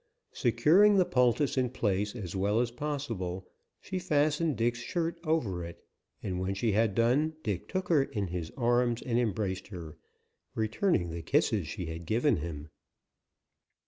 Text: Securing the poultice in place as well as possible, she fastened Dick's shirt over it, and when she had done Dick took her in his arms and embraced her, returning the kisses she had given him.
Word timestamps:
Securing 0.33 0.95
the 0.97 1.05
poultice 1.05 1.59
in 1.59 1.69
place 1.69 2.15
as 2.15 2.35
well 2.35 2.59
as 2.59 2.71
possible, 2.71 3.47
she 3.79 3.99
fastened 3.99 4.57
Dick's 4.57 4.79
shirt 4.79 5.19
over 5.25 5.63
it, 5.63 5.85
and 6.23 6.39
when 6.39 6.55
she 6.55 6.71
had 6.71 6.95
done 6.95 7.35
Dick 7.43 7.67
took 7.69 7.87
her 7.89 8.01
in 8.05 8.29
his 8.29 8.49
arms 8.57 9.03
and 9.03 9.19
embraced 9.19 9.67
her, 9.67 9.97
returning 10.55 11.11
the 11.11 11.21
kisses 11.21 11.67
she 11.67 11.85
had 11.85 12.07
given 12.07 12.37
him. 12.37 12.69